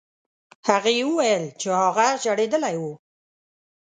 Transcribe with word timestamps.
هغې 0.67 0.95
وویل 1.09 1.43
چې 1.61 1.67
هغه 1.81 2.07
ژړېدلی 2.23 2.75
و. 2.81 2.83